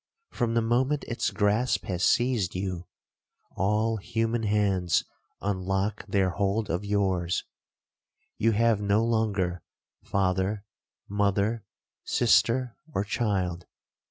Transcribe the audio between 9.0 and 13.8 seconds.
longer father, mother, sister, or child.